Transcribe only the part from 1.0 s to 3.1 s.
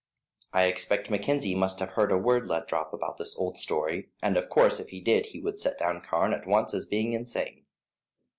Mackenzie must have heard a word let drop